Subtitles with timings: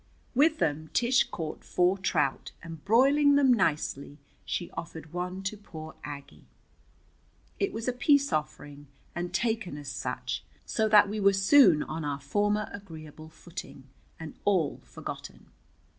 [0.33, 5.93] With them Tish caught four trout and, broiling them nicely, she offered one to poor
[6.03, 6.45] Aggie.
[7.59, 12.03] It was a peace offering, and taken as such, so that we were soon on
[12.03, 13.83] our former agreeable footing,
[14.19, 15.51] and all forgotten.